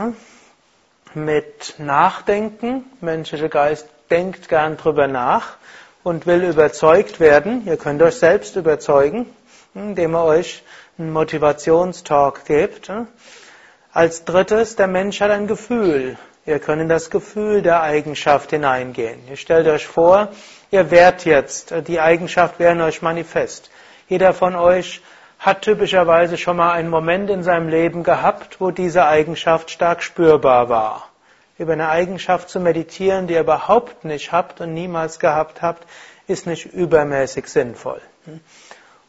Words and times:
mit 1.13 1.75
Nachdenken. 1.77 2.83
Menschlicher 2.99 3.47
Geist 3.47 3.87
denkt 4.11 4.49
gern 4.49 4.75
drüber 4.75 5.07
nach 5.07 5.55
und 6.03 6.25
will 6.27 6.43
überzeugt 6.43 7.21
werden. 7.21 7.65
Ihr 7.65 7.77
könnt 7.77 8.01
euch 8.01 8.15
selbst 8.15 8.57
überzeugen, 8.57 9.27
indem 9.73 10.13
ihr 10.13 10.25
euch 10.25 10.61
einen 10.97 11.13
Motivationstalk 11.13 12.43
gebt. 12.43 12.91
Als 13.95 14.25
drittes, 14.25 14.75
der 14.75 14.87
Mensch 14.87 15.21
hat 15.21 15.31
ein 15.31 15.47
Gefühl. 15.47 16.17
Ihr 16.45 16.59
könnt 16.59 16.81
in 16.81 16.89
das 16.89 17.09
Gefühl 17.09 17.61
der 17.61 17.81
Eigenschaft 17.81 18.49
hineingehen. 18.49 19.25
Ihr 19.29 19.37
stellt 19.37 19.67
euch 19.67 19.87
vor, 19.87 20.27
ihr 20.69 20.91
werdet 20.91 21.23
jetzt, 21.23 21.73
die 21.87 22.01
Eigenschaft 22.01 22.59
wäre 22.59 22.83
euch 22.83 23.01
manifest. 23.01 23.71
Jeder 24.09 24.33
von 24.33 24.57
euch 24.57 25.01
hat 25.39 25.61
typischerweise 25.61 26.37
schon 26.37 26.57
mal 26.57 26.73
einen 26.73 26.89
Moment 26.89 27.29
in 27.29 27.41
seinem 27.41 27.69
Leben 27.69 28.03
gehabt, 28.03 28.59
wo 28.59 28.69
diese 28.69 29.05
Eigenschaft 29.05 29.71
stark 29.71 30.03
spürbar 30.03 30.67
war. 30.67 31.07
Über 31.57 31.71
eine 31.71 31.87
Eigenschaft 31.87 32.49
zu 32.49 32.59
meditieren, 32.59 33.27
die 33.27 33.35
ihr 33.35 33.39
überhaupt 33.39 34.03
nicht 34.03 34.33
habt 34.33 34.59
und 34.59 34.73
niemals 34.73 35.19
gehabt 35.19 35.61
habt, 35.61 35.87
ist 36.27 36.47
nicht 36.47 36.65
übermäßig 36.65 37.47
sinnvoll. 37.47 38.01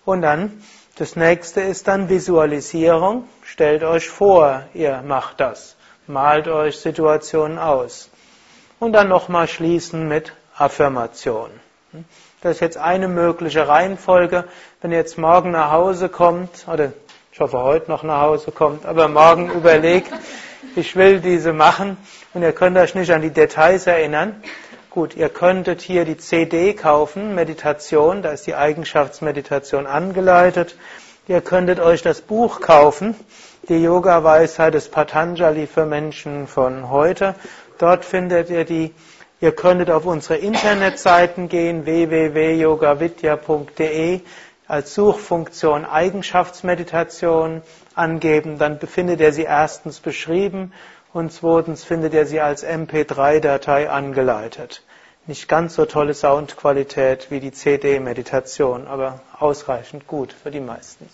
Und 0.04 0.22
dann 0.22 0.62
das 0.96 1.14
nächste 1.14 1.60
ist 1.60 1.88
dann 1.88 2.08
Visualisierung. 2.08 3.24
Stellt 3.44 3.84
euch 3.84 4.08
vor, 4.08 4.62
ihr 4.74 5.02
macht 5.06 5.40
das. 5.40 5.76
Malt 6.06 6.48
euch 6.48 6.78
Situationen 6.78 7.58
aus. 7.58 8.10
Und 8.78 8.92
dann 8.92 9.08
nochmal 9.08 9.46
schließen 9.46 10.08
mit 10.08 10.32
Affirmation. 10.56 11.50
Das 12.40 12.56
ist 12.56 12.60
jetzt 12.60 12.78
eine 12.78 13.08
mögliche 13.08 13.68
Reihenfolge. 13.68 14.44
Wenn 14.80 14.92
ihr 14.92 14.98
jetzt 14.98 15.18
morgen 15.18 15.50
nach 15.50 15.70
Hause 15.70 16.08
kommt, 16.08 16.66
oder 16.66 16.92
ich 17.32 17.40
hoffe 17.40 17.58
heute 17.58 17.90
noch 17.90 18.02
nach 18.02 18.22
Hause 18.22 18.50
kommt, 18.50 18.86
aber 18.86 19.08
morgen 19.08 19.50
überlegt, 19.50 20.10
ich 20.76 20.96
will 20.96 21.20
diese 21.20 21.52
machen 21.52 21.96
und 22.34 22.42
ihr 22.42 22.52
könnt 22.52 22.76
euch 22.78 22.94
nicht 22.94 23.10
an 23.12 23.20
die 23.20 23.30
Details 23.30 23.86
erinnern, 23.86 24.42
Gut, 24.96 25.14
ihr 25.14 25.28
könntet 25.28 25.82
hier 25.82 26.06
die 26.06 26.16
CD 26.16 26.72
kaufen, 26.72 27.34
Meditation, 27.34 28.22
da 28.22 28.30
ist 28.30 28.46
die 28.46 28.54
Eigenschaftsmeditation 28.54 29.86
angeleitet. 29.86 30.74
Ihr 31.28 31.42
könntet 31.42 31.80
euch 31.80 32.00
das 32.00 32.22
Buch 32.22 32.62
kaufen, 32.62 33.14
die 33.68 33.82
Yoga-Weisheit 33.82 34.72
des 34.72 34.88
Patanjali 34.88 35.66
für 35.66 35.84
Menschen 35.84 36.46
von 36.46 36.88
heute. 36.88 37.34
Dort 37.76 38.06
findet 38.06 38.48
ihr 38.48 38.64
die, 38.64 38.94
ihr 39.42 39.52
könntet 39.52 39.90
auf 39.90 40.06
unsere 40.06 40.38
Internetseiten 40.38 41.50
gehen, 41.50 41.84
www.yogavidya.de, 41.84 44.20
als 44.66 44.94
Suchfunktion 44.94 45.84
Eigenschaftsmeditation 45.84 47.60
angeben, 47.94 48.56
dann 48.56 48.78
befindet 48.78 49.20
ihr 49.20 49.34
sie 49.34 49.44
erstens 49.44 50.00
beschrieben 50.00 50.72
und 51.12 51.32
zweitens 51.32 51.84
findet 51.84 52.14
ihr 52.14 52.24
sie 52.24 52.40
als 52.40 52.66
MP3-Datei 52.66 53.90
angeleitet. 53.90 54.82
Nicht 55.28 55.48
ganz 55.48 55.74
so 55.74 55.86
tolle 55.86 56.14
Soundqualität 56.14 57.30
wie 57.30 57.40
die 57.40 57.50
CD-Meditation, 57.50 58.86
aber 58.86 59.20
ausreichend 59.38 60.06
gut 60.06 60.32
für 60.32 60.52
die 60.52 60.60
meisten. 60.60 61.08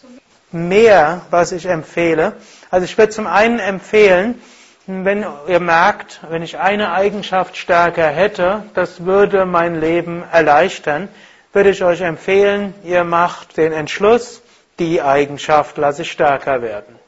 Mehr, 0.50 1.22
was 1.30 1.52
ich 1.52 1.64
empfehle, 1.64 2.34
also 2.70 2.84
ich 2.84 2.98
würde 2.98 3.10
zum 3.10 3.26
einen 3.26 3.58
empfehlen, 3.58 4.40
wenn 4.86 5.24
ihr 5.46 5.60
merkt, 5.60 6.20
wenn 6.28 6.42
ich 6.42 6.58
eine 6.58 6.92
Eigenschaft 6.92 7.56
stärker 7.56 8.08
hätte, 8.08 8.64
das 8.74 9.06
würde 9.06 9.46
mein 9.46 9.80
Leben 9.80 10.24
erleichtern, 10.30 11.08
würde 11.52 11.70
ich 11.70 11.82
euch 11.82 12.00
empfehlen, 12.00 12.74
ihr 12.84 13.04
macht 13.04 13.56
den 13.56 13.72
Entschluss, 13.72 14.42
die 14.78 15.00
Eigenschaft 15.00 15.78
lasse 15.78 16.02
ich 16.02 16.10
stärker 16.10 16.60
werden. 16.60 16.98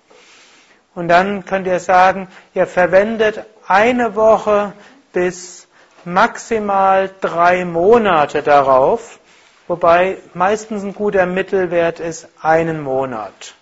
Und 0.95 1.09
dann 1.09 1.45
könnt 1.45 1.67
ihr 1.67 1.81
sagen, 1.81 2.29
ihr 2.55 2.67
verwendet 2.67 3.45
eine 3.67 4.15
Woche 4.15 4.73
bis 5.13 5.64
maximal 6.07 7.11
drei 7.21 7.65
Monate 7.65 8.43
darauf, 8.43 9.19
wobei 9.67 10.19
meistens 10.35 10.83
ein 10.83 10.95
guter 10.95 11.27
Mittelwert 11.27 12.01
ist 12.01 12.29
einen 12.41 12.83
Monat. 12.83 13.55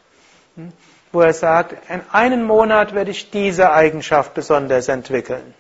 Wo 1.13 1.21
er 1.21 1.33
sagt, 1.33 1.91
in 1.91 2.01
einem 2.11 2.45
Monat 2.45 2.95
werde 2.95 3.11
ich 3.11 3.31
diese 3.31 3.73
Eigenschaft 3.73 4.35
besonders 4.35 4.89
entwickeln. 4.89 5.55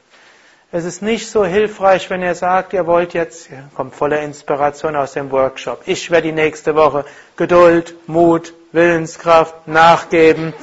Es 0.74 0.86
ist 0.86 1.02
nicht 1.02 1.30
so 1.30 1.44
hilfreich, 1.44 2.08
wenn 2.08 2.22
ihr 2.22 2.34
sagt, 2.34 2.72
ihr 2.72 2.86
wollt 2.86 3.12
jetzt, 3.12 3.50
kommt 3.74 3.94
voller 3.94 4.20
Inspiration 4.22 4.96
aus 4.96 5.12
dem 5.12 5.30
Workshop, 5.30 5.82
ich 5.84 6.10
werde 6.10 6.28
die 6.28 6.32
nächste 6.32 6.74
Woche 6.74 7.04
Geduld, 7.36 7.94
Mut, 8.08 8.54
Willenskraft, 8.72 9.68
Nachgeben, 9.68 10.54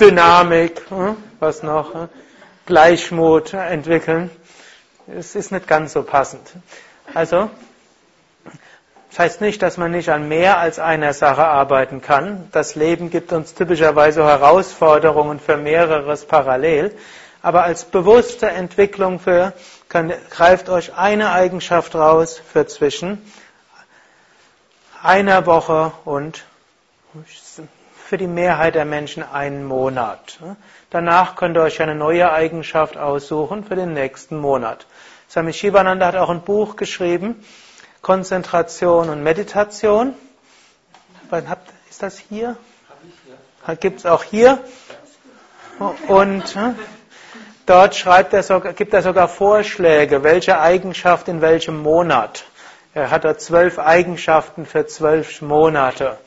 Dynamik, 0.00 0.80
hm, 0.88 1.16
was 1.38 1.62
noch, 1.62 1.92
hm, 1.92 2.08
Gleichmut 2.64 3.52
entwickeln. 3.52 4.30
Es 5.06 5.34
ist 5.34 5.52
nicht 5.52 5.66
ganz 5.66 5.92
so 5.92 6.02
passend. 6.02 6.50
Also, 7.12 7.50
das 9.10 9.18
heißt 9.18 9.40
nicht, 9.42 9.62
dass 9.62 9.76
man 9.76 9.90
nicht 9.90 10.08
an 10.08 10.28
mehr 10.28 10.58
als 10.58 10.78
einer 10.78 11.12
Sache 11.12 11.44
arbeiten 11.44 12.00
kann. 12.00 12.48
Das 12.52 12.74
Leben 12.74 13.10
gibt 13.10 13.32
uns 13.32 13.54
typischerweise 13.54 14.24
Herausforderungen 14.24 15.38
für 15.38 15.56
mehreres 15.56 16.24
parallel. 16.24 16.96
Aber 17.42 17.64
als 17.64 17.84
bewusste 17.84 18.48
Entwicklung 18.48 19.20
für, 19.20 19.52
kann, 19.90 20.12
greift 20.30 20.70
euch 20.70 20.94
eine 20.94 21.30
Eigenschaft 21.32 21.94
raus 21.94 22.40
für 22.52 22.66
zwischen 22.66 23.18
einer 25.02 25.44
Woche 25.44 25.92
und 26.06 26.44
für 28.04 28.18
die 28.18 28.26
Mehrheit 28.26 28.74
der 28.74 28.84
Menschen 28.84 29.22
einen 29.22 29.64
Monat. 29.64 30.38
Danach 30.90 31.36
könnt 31.36 31.56
ihr 31.56 31.62
euch 31.62 31.80
eine 31.80 31.94
neue 31.94 32.30
Eigenschaft 32.30 32.96
aussuchen 32.98 33.64
für 33.64 33.76
den 33.76 33.94
nächsten 33.94 34.36
Monat. 34.36 34.86
Swami 35.30 35.54
Shivananda 35.54 36.06
hat 36.06 36.16
auch 36.16 36.28
ein 36.28 36.42
Buch 36.42 36.76
geschrieben, 36.76 37.42
Konzentration 38.02 39.08
und 39.08 39.22
Meditation. 39.22 40.14
Ist 41.88 42.02
das 42.02 42.18
hier? 42.18 42.56
Gibt 43.80 44.00
es 44.00 44.06
auch 44.06 44.22
hier. 44.22 44.58
Und 46.06 46.56
dort 47.64 47.94
schreibt 47.96 48.34
er 48.34 48.42
sogar, 48.42 48.74
gibt 48.74 48.92
er 48.92 49.02
sogar 49.02 49.28
Vorschläge, 49.28 50.22
welche 50.22 50.60
Eigenschaft 50.60 51.28
in 51.28 51.40
welchem 51.40 51.82
Monat. 51.82 52.44
Er 52.92 53.10
hat 53.10 53.24
da 53.24 53.38
zwölf 53.38 53.78
Eigenschaften 53.78 54.66
für 54.66 54.86
zwölf 54.86 55.40
Monate. 55.40 56.18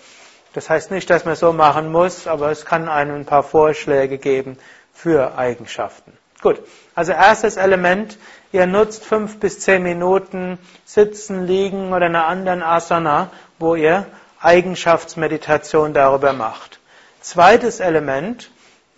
Das 0.58 0.72
heißt 0.72 0.90
nicht, 0.90 1.08
dass 1.12 1.24
man 1.24 1.36
so 1.36 1.54
machen 1.54 1.92
muss, 1.92 2.26
aber 2.26 2.50
es 2.50 2.66
kann 2.66 2.90
einem 2.90 3.14
ein 3.14 3.26
paar 3.26 3.44
Vorschläge 3.44 4.18
geben 4.18 4.58
für 4.92 5.38
Eigenschaften. 5.38 6.18
Gut, 6.42 6.60
also 6.96 7.12
erstes 7.12 7.58
Element, 7.58 8.18
ihr 8.52 8.66
nutzt 8.66 9.06
fünf 9.06 9.40
bis 9.40 9.60
zehn 9.60 9.84
Minuten 9.84 10.58
Sitzen, 10.84 11.46
Liegen 11.46 11.94
oder 11.94 12.08
einer 12.08 12.26
anderen 12.26 12.64
Asana, 12.64 13.30
wo 13.60 13.76
ihr 13.76 14.08
Eigenschaftsmeditation 14.42 15.94
darüber 15.94 16.34
macht. 16.34 16.80
Zweites 17.22 17.80
Element, 17.80 18.50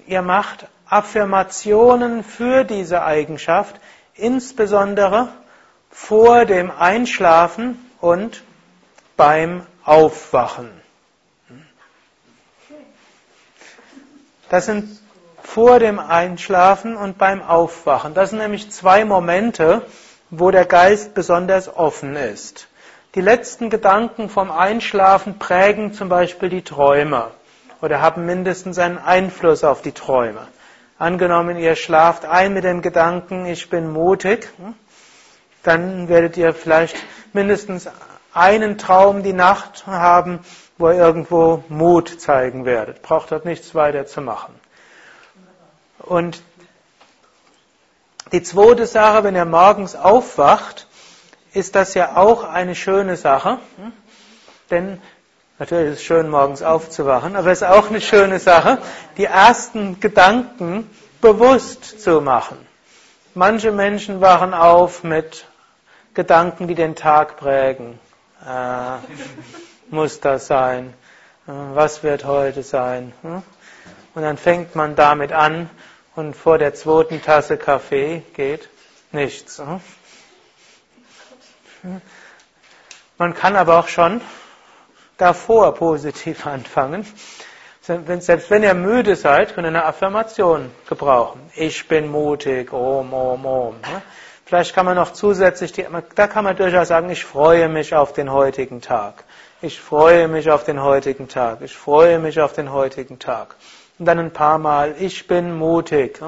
ihr 0.08 0.22
macht 0.22 0.66
Affirmationen 0.88 2.24
für 2.24 2.64
diese 2.64 3.04
Eigenschaft, 3.04 3.82
insbesondere 4.14 5.28
vor 5.92 6.46
dem 6.46 6.72
Einschlafen 6.72 7.92
und 8.00 8.44
beim 9.18 9.66
Aufwachen. 9.84 10.80
Das 14.50 14.66
sind 14.66 15.00
vor 15.44 15.80
dem 15.80 16.00
Einschlafen 16.00 16.98
und 16.98 17.18
beim 17.18 17.42
Aufwachen. 17.42 18.14
Das 18.14 18.32
sind 18.32 18.40
nämlich 18.40 18.72
zwei 18.72 19.06
Momente, 19.06 19.84
wo 20.30 20.52
der 20.52 20.66
Geist 20.66 21.14
besonders 21.14 21.74
offen 21.76 22.16
ist. 22.16 22.68
Die 23.16 23.22
letzten 23.22 23.70
Gedanken 23.70 24.30
vom 24.30 24.52
Einschlafen 24.52 25.40
prägen 25.40 25.94
zum 25.94 26.10
Beispiel 26.10 26.50
die 26.50 26.64
Träume 26.64 27.32
oder 27.82 28.02
haben 28.02 28.26
mindestens 28.26 28.78
einen 28.78 28.98
Einfluss 28.98 29.64
auf 29.64 29.82
die 29.82 29.94
Träume. 29.94 30.48
Angenommen, 30.98 31.58
ihr 31.58 31.76
schlaft 31.76 32.26
ein 32.26 32.54
mit 32.54 32.64
dem 32.64 32.82
Gedanken, 32.82 33.46
ich 33.46 33.70
bin 33.70 33.92
mutig, 33.92 34.50
dann 35.64 36.08
werdet 36.10 36.38
ihr 36.38 36.54
vielleicht 36.54 36.98
mindestens 37.34 37.90
einen 38.34 38.78
Traum 38.78 39.24
die 39.24 39.34
Nacht 39.34 39.88
haben, 39.88 40.40
wo 40.80 40.88
ihr 40.90 40.96
irgendwo 40.96 41.64
Mut 41.68 42.20
zeigen 42.22 42.66
werdet. 42.66 43.02
Braucht 43.04 43.32
dort 43.32 43.46
nichts 43.46 43.76
weiter 43.76 44.06
zu 44.06 44.22
machen. 44.22 44.56
Und 46.00 46.42
die 48.32 48.42
zweite 48.42 48.88
Sache, 48.88 49.24
wenn 49.26 49.36
ihr 49.36 49.46
morgens 49.46 49.96
aufwacht, 49.96 50.88
ist 51.52 51.76
das 51.76 51.96
ja 51.96 52.16
auch 52.16 52.46
eine 52.46 52.76
schöne 52.76 53.18
Sache. 53.18 53.60
Denn 54.72 55.02
natürlich 55.58 55.94
ist 55.94 56.00
es 56.00 56.04
schön, 56.04 56.30
morgens 56.30 56.64
aufzuwachen, 56.64 57.36
aber 57.36 57.52
es 57.52 57.62
ist 57.62 57.68
auch 57.68 57.90
eine 57.90 58.00
schöne 58.00 58.40
Sache, 58.40 58.78
die 59.18 59.26
ersten 59.26 60.00
Gedanken 60.00 60.90
bewusst 61.20 62.02
zu 62.02 62.22
machen. 62.22 62.58
Manche 63.34 63.74
Menschen 63.74 64.22
wachen 64.22 64.54
auf 64.54 65.04
mit 65.04 65.46
Gedanken, 66.14 66.68
die 66.68 66.76
den 66.76 66.96
Tag 66.96 67.36
prägen. 67.36 68.00
Äh, 68.46 68.98
muss 69.92 70.20
das 70.20 70.48
sein? 70.48 70.94
Äh, 71.48 71.52
was 71.52 72.04
wird 72.04 72.26
heute 72.26 72.64
sein? 72.64 73.14
Hm? 73.22 73.44
Und 74.16 74.22
dann 74.22 74.38
fängt 74.38 74.76
man 74.76 74.96
damit 74.96 75.32
an 75.32 75.70
und 76.16 76.36
vor 76.36 76.58
der 76.58 76.74
zweiten 76.74 77.22
Tasse 77.22 77.58
Kaffee 77.58 78.24
geht 78.34 78.70
nichts. 79.12 79.60
Hm? 79.60 79.82
Man 83.18 83.34
kann 83.34 83.56
aber 83.56 83.80
auch 83.80 83.88
schon 83.88 84.22
davor 85.18 85.74
positiv 85.74 86.46
anfangen. 86.48 87.06
Selbst 87.82 88.52
wenn 88.52 88.62
ihr 88.62 88.76
müde 88.76 89.16
seid, 89.16 89.56
könnt 89.56 89.66
ihr 89.66 89.70
eine 89.70 89.86
Affirmation 89.86 90.70
gebrauchen. 90.88 91.42
Ich 91.56 91.88
bin 91.88 92.08
mutig, 92.08 92.72
om, 92.72 93.14
om, 93.14 93.46
om. 93.46 93.76
Hm? 93.76 94.02
Vielleicht 94.46 94.74
kann 94.74 94.86
man 94.86 94.96
noch 94.96 95.14
zusätzlich, 95.14 95.72
die, 95.74 95.86
da 96.16 96.28
kann 96.28 96.44
man 96.44 96.56
durchaus 96.56 96.88
sagen, 96.88 97.10
ich 97.12 97.24
freue 97.24 97.70
mich 97.70 97.94
auf 97.94 98.14
den 98.14 98.32
heutigen 98.32 98.82
Tag. 98.82 99.24
Ich 99.62 99.82
freue 99.82 100.30
mich 100.30 100.50
auf 100.50 100.64
den 100.64 100.82
heutigen 100.82 101.28
Tag. 101.28 101.60
Ich 101.62 101.76
freue 101.76 102.18
mich 102.20 102.40
auf 102.40 102.54
den 102.54 102.72
heutigen 102.72 103.20
Tag. 103.20 103.58
Und 103.98 104.06
dann 104.06 104.18
ein 104.18 104.32
paar 104.32 104.58
Mal, 104.58 104.96
ich 105.00 105.28
bin 105.28 105.58
mutig. 105.58 106.22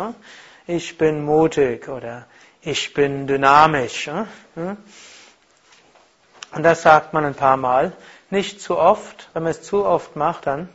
Ich 0.68 0.98
bin 0.98 1.24
mutig 1.24 1.88
oder 1.88 2.25
ich 2.62 2.94
bin 2.94 3.28
dynamisch. 3.28 4.10
Und 4.56 4.78
das 6.63 6.81
sagt 6.81 7.13
man 7.13 7.24
ein 7.24 7.36
paar 7.36 7.56
Mal. 7.56 7.94
Nicht 8.30 8.62
zu 8.62 8.78
oft. 8.78 9.30
Wenn 9.33 9.44
man 9.44 9.51
es 9.51 9.62
zu 9.62 9.86
oft 9.86 10.18
macht, 10.18 10.48
dann 10.48 10.68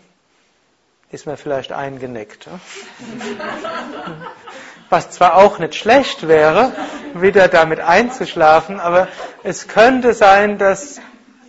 ist 1.10 1.26
man 1.26 1.36
vielleicht 1.36 1.72
eingenickt. 1.72 2.48
was 4.88 5.10
zwar 5.10 5.36
auch 5.36 5.58
nicht 5.58 5.74
schlecht 5.74 6.26
wäre, 6.26 6.72
wieder 7.12 7.48
damit 7.48 7.80
einzuschlafen, 7.80 8.80
aber 8.80 9.08
es 9.42 9.68
könnte 9.68 10.14
sein, 10.14 10.56
dass 10.58 11.00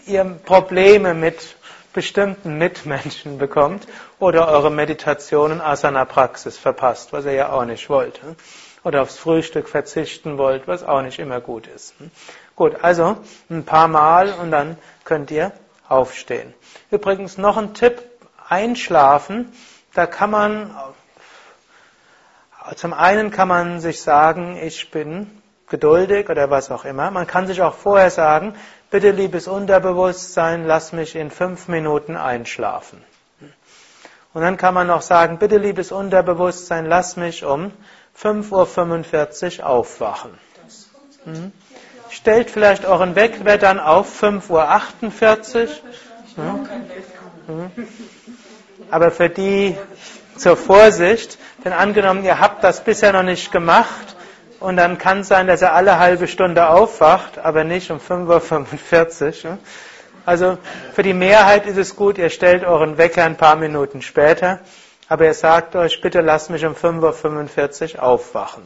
ihr 0.08 0.24
Probleme 0.24 1.14
mit 1.14 1.56
bestimmten 1.94 2.58
Mitmenschen 2.58 3.38
bekommt 3.38 3.88
oder 4.20 4.48
eure 4.48 4.70
Meditation 4.70 5.52
und 5.52 5.62
Asana-Praxis 5.62 6.58
verpasst, 6.58 7.14
was 7.14 7.26
ihr 7.26 7.34
ja 7.34 7.52
auch 7.52 7.66
nicht 7.66 7.90
wollt. 7.90 8.20
Oder 8.84 9.02
aufs 9.02 9.18
Frühstück 9.18 9.68
verzichten 9.68 10.38
wollt, 10.38 10.68
was 10.68 10.84
auch 10.84 11.02
nicht 11.02 11.20
immer 11.20 11.42
gut 11.42 11.68
ist. 11.68 11.96
Gut, 12.56 12.76
also 12.84 13.18
ein 13.50 13.66
paar 13.66 13.88
Mal 13.88 14.32
und 14.34 14.52
dann 14.52 14.78
könnt 15.04 15.32
ihr 15.32 15.52
aufstehen. 15.90 16.54
Übrigens 16.92 17.38
noch 17.38 17.58
ein 17.58 17.74
Tipp, 17.74 18.02
einschlafen, 18.48 19.52
da 19.94 20.06
kann 20.06 20.30
man 20.30 20.76
zum 22.76 22.94
einen 22.94 23.32
kann 23.32 23.48
man 23.48 23.80
sich 23.80 24.02
sagen, 24.02 24.58
ich 24.62 24.92
bin 24.92 25.42
geduldig 25.70 26.30
oder 26.30 26.50
was 26.50 26.72
auch 26.72 26.86
immer. 26.86 27.12
Man 27.12 27.28
kann 27.28 27.48
sich 27.48 27.62
auch 27.62 27.76
vorher 27.76 28.10
sagen, 28.10 28.56
bitte 28.90 29.12
liebes 29.12 29.48
Unterbewusstsein, 29.48 30.66
lass 30.66 30.94
mich 30.94 31.16
in 31.16 31.30
fünf 31.30 31.68
Minuten 31.68 32.16
einschlafen. 32.16 33.04
Und 34.34 34.42
dann 34.42 34.58
kann 34.58 34.74
man 34.74 34.88
noch 34.88 35.02
sagen, 35.02 35.40
bitte 35.40 35.58
liebes 35.58 35.92
Unterbewusstsein, 35.92 36.86
lass 36.86 37.18
mich 37.18 37.44
um 37.44 37.72
5.45 38.22 39.60
Uhr 39.60 39.66
aufwachen. 39.66 40.32
Hm? 41.26 41.52
Stellt 42.10 42.50
vielleicht 42.50 42.86
euren 42.86 43.16
Wecker 43.16 43.58
dann 43.58 43.80
auf 43.80 44.22
5.48 44.22 45.64
Uhr. 45.64 45.70
Hm? 46.36 46.70
Hm? 47.48 47.88
Aber 48.90 49.12
für 49.12 49.30
die 49.30 49.76
zur 50.38 50.56
Vorsicht, 50.56 51.38
denn 51.66 51.74
angenommen, 51.74 52.24
ihr 52.24 52.40
habt 52.40 52.64
das 52.64 52.84
bisher 52.84 53.12
noch 53.12 53.24
nicht 53.24 53.52
gemacht 53.52 54.17
und 54.60 54.78
dann 54.78 54.98
kann 54.98 55.20
es 55.20 55.28
sein, 55.28 55.48
dass 55.48 55.62
er 55.62 55.74
alle 55.74 56.00
halbe 56.00 56.28
Stunde 56.28 56.70
aufwacht, 56.70 57.38
aber 57.40 57.64
nicht 57.64 57.92
um 57.92 58.00
5.45 58.00 59.46
Uhr. 59.46 59.58
Also 60.26 60.58
für 60.94 61.04
die 61.04 61.14
Mehrheit 61.14 61.66
ist 61.66 61.78
es 61.78 61.96
gut, 61.96 62.18
ihr 62.18 62.30
stellt 62.30 62.66
euren 62.66 62.98
Wecker 62.98 63.24
ein 63.24 63.38
paar 63.38 63.56
Minuten 63.56 64.02
später, 64.02 64.60
aber 65.08 65.26
ihr 65.26 65.34
sagt 65.34 65.76
euch, 65.76 66.02
bitte 66.02 66.22
lasst 66.22 66.50
mich 66.50 66.66
um 66.66 66.74
5.45 66.74 67.96
Uhr 67.96 68.04
aufwachen. 68.04 68.64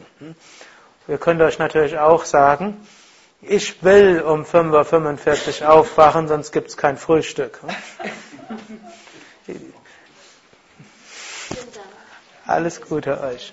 Ihr 1.06 1.18
könnt 1.18 1.40
euch 1.40 1.58
natürlich 1.58 1.98
auch 1.98 2.24
sagen, 2.24 2.84
ich 3.40 3.82
will 3.84 4.22
um 4.22 4.44
5.45 4.44 5.62
Uhr 5.62 5.70
aufwachen, 5.70 6.28
sonst 6.28 6.52
gibt 6.52 6.68
es 6.68 6.76
kein 6.76 6.96
Frühstück. 6.96 7.60
Alles 12.46 12.80
Gute 12.80 13.20
euch. 13.20 13.52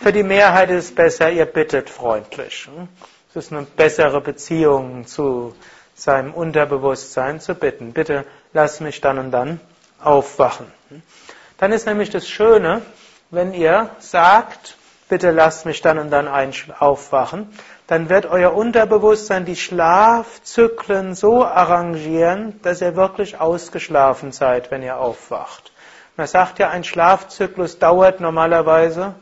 Für 0.00 0.12
die 0.12 0.22
Mehrheit 0.22 0.70
ist 0.70 0.84
es 0.84 0.94
besser, 0.94 1.30
ihr 1.30 1.46
bittet 1.46 1.90
freundlich. 1.90 2.68
Hm? 2.74 2.88
Es 3.30 3.36
ist 3.36 3.52
eine 3.52 3.62
bessere 3.62 4.20
Beziehung 4.20 5.06
zu 5.06 5.54
seinem 5.94 6.32
Unterbewusstsein 6.32 7.40
zu 7.40 7.54
bitten. 7.54 7.92
Bitte 7.92 8.24
lass 8.52 8.80
mich 8.80 9.00
dann 9.00 9.18
und 9.18 9.30
dann 9.30 9.60
aufwachen. 10.02 10.66
Hm? 10.88 11.02
Dann 11.58 11.72
ist 11.72 11.86
nämlich 11.86 12.10
das 12.10 12.28
Schöne, 12.28 12.82
wenn 13.30 13.52
ihr 13.52 13.90
sagt, 13.98 14.76
bitte 15.08 15.30
lasst 15.30 15.66
mich 15.66 15.80
dann 15.80 15.98
und 15.98 16.10
dann 16.10 16.28
aufwachen, 16.78 17.52
dann 17.86 18.08
wird 18.08 18.26
euer 18.26 18.54
Unterbewusstsein 18.54 19.44
die 19.44 19.56
Schlafzyklen 19.56 21.14
so 21.14 21.44
arrangieren, 21.44 22.60
dass 22.62 22.80
ihr 22.80 22.96
wirklich 22.96 23.40
ausgeschlafen 23.40 24.32
seid, 24.32 24.70
wenn 24.70 24.82
ihr 24.82 24.98
aufwacht. 24.98 25.72
Man 26.16 26.26
sagt 26.26 26.58
ja, 26.58 26.68
ein 26.68 26.84
Schlafzyklus 26.84 27.78
dauert 27.78 28.20
normalerweise 28.20 29.14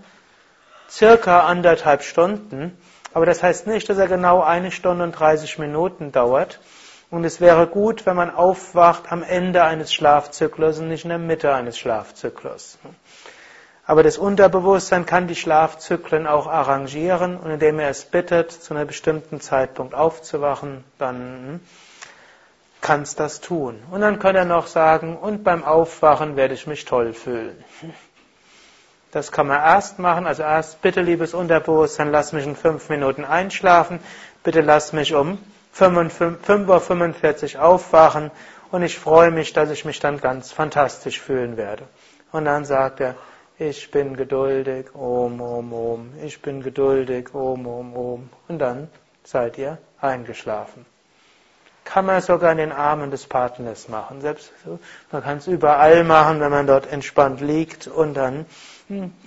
circa 0.90 1.40
anderthalb 1.40 2.02
Stunden, 2.02 2.76
aber 3.12 3.26
das 3.26 3.43
heißt 3.43 3.66
nicht, 3.66 3.88
dass 3.88 3.99
er 3.99 4.09
genau 4.09 4.43
eine 4.43 4.71
Stunde 4.71 5.05
und 5.05 5.12
30 5.12 5.59
Minuten 5.59 6.12
dauert. 6.12 6.61
Und 7.11 7.25
es 7.25 7.40
wäre 7.40 7.66
gut, 7.66 8.05
wenn 8.05 8.16
man 8.16 8.35
aufwacht 8.35 9.11
am 9.12 9.23
Ende 9.23 9.62
eines 9.62 9.95
Schlafzyklus 9.95 10.81
und 10.81 10.88
nicht 10.88 11.05
in 11.05 11.11
der 11.11 11.19
Mitte 11.19 11.55
eines 11.55 11.78
Schlafzyklus. 11.78 12.78
Aber 13.87 14.02
das 14.02 14.19
Unterbewusstsein 14.19 15.07
kann 15.07 15.28
die 15.28 15.37
Schlafzyklen 15.37 16.26
auch 16.26 16.49
arrangieren 16.49 17.37
und 17.37 17.50
indem 17.50 17.78
er 17.78 17.88
es 17.88 18.05
bittet, 18.05 18.50
zu 18.50 18.75
einem 18.75 18.88
bestimmten 18.88 19.40
Zeitpunkt 19.40 19.95
aufzuwachen, 19.95 20.83
dann 20.99 21.61
kann 22.81 23.02
es 23.02 23.14
das 23.14 23.40
tun. 23.40 23.81
Und 23.93 24.00
dann 24.00 24.19
kann 24.19 24.35
er 24.35 24.45
noch 24.45 24.66
sagen, 24.66 25.16
und 25.16 25.45
beim 25.45 25.64
Aufwachen 25.64 26.35
werde 26.35 26.55
ich 26.55 26.66
mich 26.66 26.85
toll 26.85 27.12
fühlen. 27.12 27.64
Das 29.12 29.32
kann 29.32 29.46
man 29.46 29.60
erst 29.60 29.98
machen, 29.98 30.26
also 30.26 30.42
erst, 30.42 30.82
bitte 30.82 31.00
liebes 31.00 31.32
Unterbewusstsein, 31.32 32.10
lass 32.10 32.32
mich 32.32 32.44
in 32.44 32.56
fünf 32.56 32.88
Minuten 32.88 33.25
einschlafen, 33.25 34.00
bitte 34.42 34.60
lass 34.60 34.92
mich 34.92 35.14
um 35.14 35.38
5.45 35.78 37.56
Uhr 37.56 37.62
aufwachen 37.62 38.30
und 38.70 38.82
ich 38.82 38.98
freue 38.98 39.30
mich, 39.30 39.52
dass 39.52 39.70
ich 39.70 39.84
mich 39.84 40.00
dann 40.00 40.20
ganz 40.20 40.52
fantastisch 40.52 41.20
fühlen 41.20 41.56
werde. 41.56 41.84
Und 42.32 42.46
dann 42.46 42.64
sagt 42.64 43.00
er, 43.00 43.14
ich 43.58 43.90
bin 43.90 44.16
geduldig, 44.16 44.94
om, 44.94 45.40
om, 45.40 45.72
om, 45.72 46.12
ich 46.22 46.42
bin 46.42 46.62
geduldig, 46.62 47.34
om, 47.34 47.66
om, 47.66 47.96
om. 47.96 48.30
Und 48.48 48.58
dann 48.58 48.88
seid 49.25 49.56
ihr 49.56 49.78
eingeschlafen. 50.00 50.84
Kann 51.84 52.04
man 52.04 52.20
sogar 52.20 52.52
in 52.52 52.58
den 52.58 52.72
Armen 52.72 53.10
des 53.10 53.26
Partners 53.26 53.88
machen. 53.88 54.20
Selbst 54.20 54.52
man 55.12 55.22
kann 55.22 55.38
es 55.38 55.46
überall 55.46 56.04
machen, 56.04 56.40
wenn 56.40 56.50
man 56.50 56.66
dort 56.66 56.86
entspannt 56.90 57.40
liegt 57.40 57.86
und 57.86 58.14
dann 58.14 58.44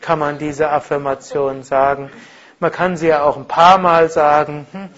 kann 0.01 0.19
man 0.19 0.37
diese 0.37 0.69
Affirmation 0.69 1.63
sagen. 1.63 2.11
Man 2.59 2.71
kann 2.71 2.97
sie 2.97 3.07
ja 3.07 3.23
auch 3.23 3.37
ein 3.37 3.47
paar 3.47 3.77
Mal 3.77 4.09
sagen. 4.09 4.67
Hm, 4.71 4.89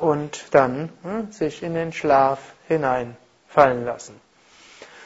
und 0.00 0.54
dann 0.54 0.90
hm, 1.02 1.32
sich 1.32 1.62
in 1.62 1.74
den 1.74 1.92
Schlaf 1.92 2.38
hineinfallen 2.66 3.84
lassen. 3.84 4.20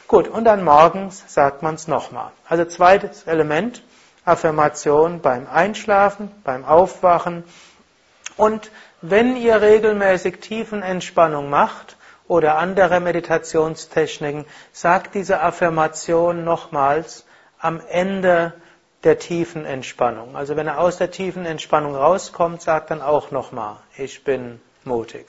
Gut, 0.07 0.27
und 0.27 0.43
dann 0.45 0.63
morgens 0.63 1.23
sagt 1.27 1.63
man 1.63 1.75
es 1.75 1.87
nochmal. 1.87 2.31
Also 2.47 2.65
zweites 2.65 3.23
Element, 3.23 3.81
Affirmation 4.25 5.21
beim 5.21 5.47
Einschlafen, 5.47 6.29
beim 6.43 6.65
Aufwachen. 6.65 7.43
Und 8.37 8.71
wenn 9.01 9.35
ihr 9.35 9.61
regelmäßig 9.61 10.39
Tiefenentspannung 10.39 11.49
macht 11.49 11.97
oder 12.27 12.57
andere 12.57 12.99
Meditationstechniken, 12.99 14.45
sagt 14.71 15.15
diese 15.15 15.41
Affirmation 15.41 16.43
nochmals 16.43 17.25
am 17.59 17.81
Ende 17.89 18.53
der 19.03 19.19
tiefen 19.19 19.65
Entspannung. 19.65 20.35
Also 20.35 20.55
wenn 20.55 20.67
er 20.67 20.79
aus 20.79 20.97
der 20.97 21.11
tiefen 21.11 21.45
Entspannung 21.45 21.95
rauskommt, 21.95 22.61
sagt 22.61 22.91
dann 22.91 23.01
auch 23.01 23.31
nochmal, 23.31 23.77
ich 23.97 24.23
bin 24.23 24.61
mutig. 24.83 25.25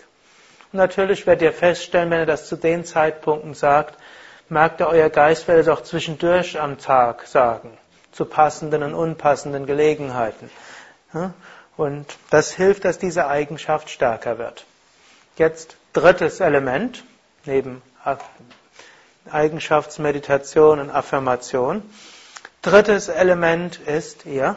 Und 0.72 0.78
natürlich 0.78 1.26
werdet 1.26 1.42
ihr 1.42 1.52
feststellen, 1.52 2.10
wenn 2.10 2.20
ihr 2.20 2.26
das 2.26 2.48
zu 2.48 2.56
den 2.56 2.84
Zeitpunkten 2.84 3.54
sagt, 3.54 3.96
merkt 4.48 4.80
ihr, 4.80 4.88
euer 4.88 5.10
Geist 5.10 5.48
wird 5.48 5.58
es 5.58 5.68
auch 5.68 5.82
zwischendurch 5.82 6.60
am 6.60 6.78
Tag 6.78 7.26
sagen, 7.26 7.76
zu 8.12 8.24
passenden 8.24 8.82
und 8.82 8.94
unpassenden 8.94 9.66
Gelegenheiten. 9.66 10.50
Und 11.76 12.06
das 12.30 12.52
hilft, 12.52 12.84
dass 12.84 12.98
diese 12.98 13.26
Eigenschaft 13.26 13.90
stärker 13.90 14.38
wird. 14.38 14.64
Jetzt 15.36 15.76
drittes 15.92 16.40
Element, 16.40 17.04
neben 17.44 17.82
Eigenschaftsmeditation 19.30 20.80
und 20.80 20.90
Affirmation. 20.90 21.82
Drittes 22.64 23.08
Element 23.08 23.78
ist 23.78 24.24
ihr 24.24 24.56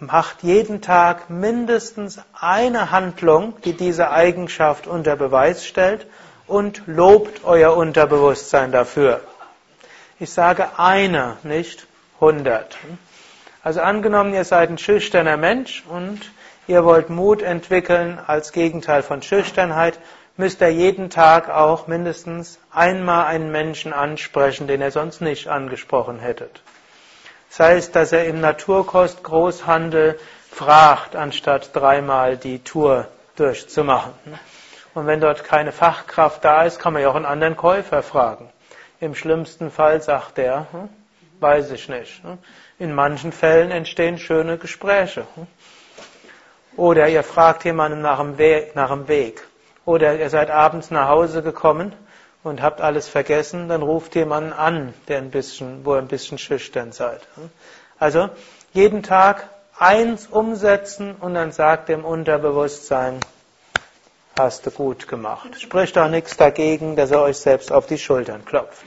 macht 0.00 0.42
jeden 0.42 0.82
Tag 0.82 1.30
mindestens 1.30 2.18
eine 2.32 2.90
Handlung, 2.90 3.54
die 3.64 3.74
diese 3.74 4.10
Eigenschaft 4.10 4.88
unter 4.88 5.14
Beweis 5.14 5.64
stellt 5.64 6.08
und 6.48 6.82
lobt 6.86 7.44
euer 7.44 7.76
Unterbewusstsein 7.76 8.72
dafür. 8.72 9.20
Ich 10.18 10.30
sage 10.32 10.78
eine, 10.78 11.36
nicht 11.44 11.86
hundert. 12.18 12.76
Also 13.62 13.80
angenommen, 13.80 14.34
ihr 14.34 14.44
seid 14.44 14.70
ein 14.70 14.78
schüchterner 14.78 15.36
Mensch 15.36 15.84
und 15.88 16.32
ihr 16.66 16.84
wollt 16.84 17.10
Mut 17.10 17.42
entwickeln 17.42 18.18
als 18.26 18.50
Gegenteil 18.50 19.04
von 19.04 19.22
Schüchternheit, 19.22 20.00
müsst 20.40 20.62
ihr 20.62 20.72
jeden 20.72 21.10
Tag 21.10 21.50
auch 21.50 21.86
mindestens 21.86 22.58
einmal 22.72 23.26
einen 23.26 23.52
Menschen 23.52 23.92
ansprechen, 23.92 24.66
den 24.66 24.80
ihr 24.80 24.90
sonst 24.90 25.20
nicht 25.20 25.48
angesprochen 25.48 26.18
hättet. 26.18 26.62
Sei 27.50 27.76
es, 27.76 27.92
dass 27.92 28.10
er 28.12 28.24
im 28.24 28.40
Naturkostgroßhandel 28.40 30.18
fragt, 30.50 31.14
anstatt 31.14 31.76
dreimal 31.76 32.38
die 32.38 32.58
Tour 32.60 33.06
durchzumachen. 33.36 34.14
Und 34.94 35.06
wenn 35.06 35.20
dort 35.20 35.44
keine 35.44 35.72
Fachkraft 35.72 36.42
da 36.42 36.64
ist, 36.64 36.80
kann 36.80 36.94
man 36.94 37.02
ja 37.02 37.10
auch 37.10 37.16
einen 37.16 37.26
anderen 37.26 37.56
Käufer 37.56 38.02
fragen. 38.02 38.48
Im 38.98 39.14
schlimmsten 39.14 39.70
Fall 39.70 40.00
sagt 40.00 40.38
er, 40.38 40.66
hm, 40.72 40.88
weiß 41.38 41.70
ich 41.72 41.88
nicht. 41.88 42.22
Hm. 42.24 42.38
In 42.78 42.94
manchen 42.94 43.32
Fällen 43.32 43.70
entstehen 43.70 44.18
schöne 44.18 44.56
Gespräche. 44.56 45.26
Hm. 45.34 45.46
Oder 46.76 47.08
ihr 47.08 47.22
fragt 47.22 47.64
jemanden 47.64 48.00
nach 48.00 48.18
dem 48.18 48.38
Weg. 48.38 49.49
Oder 49.90 50.20
ihr 50.20 50.30
seid 50.30 50.52
abends 50.52 50.92
nach 50.92 51.08
Hause 51.08 51.42
gekommen 51.42 51.92
und 52.44 52.62
habt 52.62 52.80
alles 52.80 53.08
vergessen, 53.08 53.68
dann 53.68 53.82
ruft 53.82 54.14
jemanden 54.14 54.52
an, 54.52 54.94
der 55.08 55.18
ein 55.18 55.32
bisschen, 55.32 55.84
wo 55.84 55.96
ihr 55.96 55.98
ein 55.98 56.06
bisschen 56.06 56.38
schüchtern 56.38 56.92
seid. 56.92 57.20
Also 57.98 58.30
jeden 58.72 59.02
Tag 59.02 59.48
eins 59.76 60.28
umsetzen 60.28 61.16
und 61.16 61.34
dann 61.34 61.50
sagt 61.50 61.88
dem 61.88 62.04
Unterbewusstsein, 62.04 63.18
hast 64.38 64.64
du 64.64 64.70
gut 64.70 65.08
gemacht. 65.08 65.60
Spricht 65.60 65.98
auch 65.98 66.08
nichts 66.08 66.36
dagegen, 66.36 66.94
dass 66.94 67.10
er 67.10 67.22
euch 67.22 67.38
selbst 67.38 67.72
auf 67.72 67.86
die 67.86 67.98
Schultern 67.98 68.44
klopft. 68.44 68.84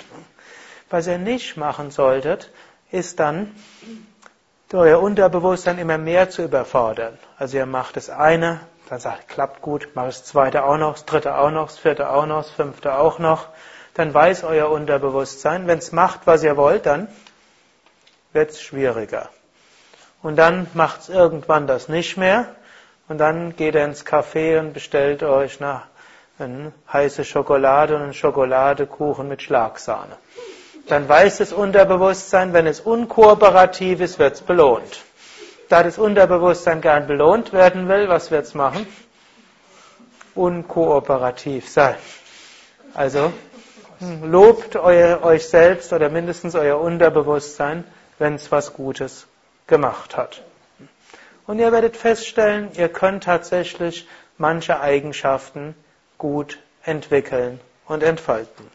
Was 0.89 1.07
ihr 1.07 1.17
nicht 1.17 1.57
machen 1.57 1.91
solltet, 1.91 2.49
ist 2.91 3.19
dann, 3.19 3.53
euer 4.71 5.01
Unterbewusstsein 5.01 5.79
immer 5.79 5.97
mehr 5.97 6.29
zu 6.29 6.43
überfordern. 6.43 7.19
Also 7.37 7.57
ihr 7.57 7.65
macht 7.65 7.97
das 7.97 8.09
eine, 8.09 8.61
dann 8.89 8.99
sagt, 8.99 9.29
klappt 9.29 9.61
gut, 9.61 9.89
mach 9.93 10.05
das 10.05 10.23
zweite 10.23 10.65
auch 10.65 10.77
noch, 10.77 10.93
das 10.93 11.05
dritte 11.05 11.37
auch 11.37 11.51
noch, 11.51 11.67
das 11.67 11.77
vierte 11.77 12.09
auch 12.09 12.25
noch, 12.25 12.43
das 12.43 12.51
fünfte 12.51 12.97
auch 12.97 13.19
noch. 13.19 13.47
Dann 13.93 14.13
weiß 14.13 14.43
euer 14.43 14.69
Unterbewusstsein, 14.69 15.67
wenn 15.67 15.77
es 15.77 15.91
macht, 15.91 16.21
was 16.25 16.43
ihr 16.43 16.57
wollt, 16.57 16.85
dann 16.85 17.07
wird 18.33 18.51
es 18.51 18.61
schwieriger. 18.61 19.29
Und 20.21 20.35
dann 20.37 20.67
macht 20.73 21.01
es 21.01 21.09
irgendwann 21.09 21.67
das 21.67 21.89
nicht 21.89 22.17
mehr. 22.17 22.47
Und 23.07 23.17
dann 23.19 23.55
geht 23.55 23.75
er 23.75 23.85
ins 23.85 24.05
Café 24.05 24.59
und 24.59 24.73
bestellt 24.73 25.21
euch 25.23 25.61
eine, 25.61 25.83
eine 26.39 26.71
heiße 26.91 27.25
Schokolade 27.25 27.95
und 27.95 28.01
einen 28.01 28.13
Schokoladekuchen 28.13 29.27
mit 29.27 29.41
Schlagsahne. 29.41 30.17
Dann 30.87 31.07
weiß 31.07 31.37
das 31.37 31.53
Unterbewusstsein, 31.53 32.53
wenn 32.53 32.67
es 32.67 32.79
unkooperativ 32.79 34.01
ist, 34.01 34.19
wird 34.19 34.33
es 34.33 34.41
belohnt 34.41 35.03
da 35.69 35.83
das 35.83 35.97
Unterbewusstsein 35.97 36.81
gern 36.81 37.07
belohnt 37.07 37.53
werden 37.53 37.87
will, 37.87 38.09
was 38.09 38.31
wird 38.31 38.45
es 38.45 38.53
machen? 38.53 38.85
Unkooperativ 40.35 41.69
sein. 41.69 41.95
Also 42.93 43.31
hm, 43.99 44.31
lobt 44.31 44.75
euer, 44.75 45.23
euch 45.23 45.47
selbst 45.47 45.93
oder 45.93 46.09
mindestens 46.09 46.55
euer 46.55 46.79
Unterbewusstsein, 46.79 47.83
wenn 48.19 48.35
es 48.35 48.51
was 48.51 48.73
Gutes 48.73 49.27
gemacht 49.67 50.17
hat. 50.17 50.41
Und 51.45 51.59
ihr 51.59 51.71
werdet 51.71 51.97
feststellen, 51.97 52.69
ihr 52.75 52.89
könnt 52.89 53.25
tatsächlich 53.25 54.07
manche 54.37 54.79
Eigenschaften 54.79 55.75
gut 56.17 56.59
entwickeln 56.83 57.59
und 57.85 58.03
entfalten. 58.03 58.69